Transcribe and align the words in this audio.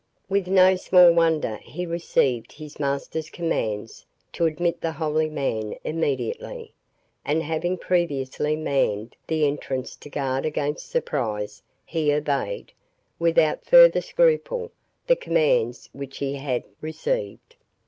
With 0.27 0.47
no 0.47 0.75
small 0.77 1.11
wonder 1.13 1.57
he 1.57 1.85
received 1.85 2.53
his 2.53 2.79
master's 2.79 3.29
commands 3.29 4.03
to 4.33 4.47
admit 4.47 4.81
the 4.81 4.93
holy 4.93 5.29
man 5.29 5.75
immediately; 5.83 6.73
and, 7.23 7.43
having 7.43 7.77
previously 7.77 8.55
manned 8.55 9.15
the 9.27 9.45
entrance 9.45 9.95
to 9.97 10.09
guard 10.09 10.43
against 10.43 10.89
surprise, 10.89 11.61
he 11.85 12.11
obeyed, 12.11 12.71
without 13.19 13.63
further 13.63 14.01
scruple, 14.01 14.71
the 15.05 15.15
commands 15.15 15.87
which 15.93 16.17
he 16.17 16.33
had 16.33 16.63
received. 16.81 17.55